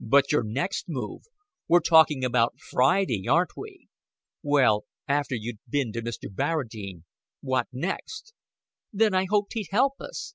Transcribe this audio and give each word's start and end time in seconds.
"But 0.00 0.32
your 0.32 0.42
next 0.42 0.86
move! 0.88 1.24
We're 1.68 1.80
talking 1.80 2.24
about 2.24 2.58
Friday, 2.58 3.28
aren't 3.28 3.54
we? 3.54 3.88
Well, 4.42 4.86
after 5.06 5.34
you'd 5.34 5.58
bin 5.68 5.92
to 5.92 6.00
Mr. 6.00 6.34
Barradine, 6.34 7.04
what 7.42 7.66
next?" 7.70 8.32
"Then 8.94 9.12
I 9.12 9.26
hoped 9.28 9.52
he'd 9.52 9.68
help 9.72 10.00
us." 10.00 10.34